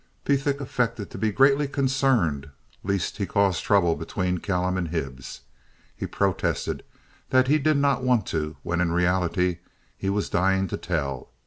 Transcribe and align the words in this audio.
Pethick 0.25 0.59
affected 0.59 1.11
to 1.11 1.19
be 1.19 1.31
greatly 1.31 1.67
concerned 1.67 2.49
lest 2.83 3.17
he 3.17 3.27
cause 3.27 3.61
trouble 3.61 3.95
between 3.95 4.39
Callum 4.39 4.75
and 4.75 4.87
Hibbs. 4.87 5.41
He 5.95 6.07
protested 6.07 6.81
that 7.29 7.47
he 7.47 7.59
did 7.59 7.77
not 7.77 8.03
want 8.03 8.25
to, 8.33 8.57
when, 8.63 8.81
in 8.81 8.91
reality, 8.91 9.59
he 9.95 10.09
was 10.09 10.27
dying 10.27 10.67
to 10.69 10.77
tell. 10.77 11.29